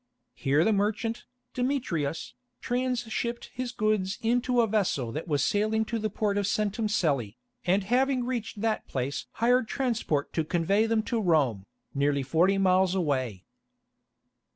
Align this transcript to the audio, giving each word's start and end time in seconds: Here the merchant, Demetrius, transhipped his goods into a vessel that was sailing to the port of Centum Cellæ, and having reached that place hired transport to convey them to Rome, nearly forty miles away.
Here 0.33 0.63
the 0.65 0.73
merchant, 0.73 1.25
Demetrius, 1.53 2.33
transhipped 2.59 3.51
his 3.53 3.71
goods 3.71 4.17
into 4.23 4.61
a 4.61 4.65
vessel 4.65 5.11
that 5.11 5.27
was 5.27 5.43
sailing 5.43 5.85
to 5.85 5.99
the 5.99 6.09
port 6.09 6.39
of 6.39 6.47
Centum 6.47 6.87
Cellæ, 6.87 7.35
and 7.65 7.83
having 7.83 8.25
reached 8.25 8.61
that 8.61 8.87
place 8.87 9.27
hired 9.33 9.67
transport 9.67 10.33
to 10.33 10.43
convey 10.43 10.87
them 10.87 11.03
to 11.03 11.21
Rome, 11.21 11.67
nearly 11.93 12.23
forty 12.23 12.57
miles 12.57 12.95
away. 12.95 13.45